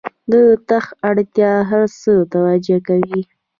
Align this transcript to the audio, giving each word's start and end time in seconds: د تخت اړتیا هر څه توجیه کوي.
د 0.31 0.33
تخت 0.69 0.91
اړتیا 1.09 1.51
هر 1.69 1.83
څه 2.01 2.11
توجیه 2.33 2.77
کوي. 2.87 3.21